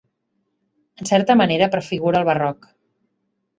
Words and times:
En 1.01 1.05
certa 1.09 1.35
manera 1.43 1.69
prefigura 1.77 2.25
el 2.25 2.29
barroc. 2.33 2.69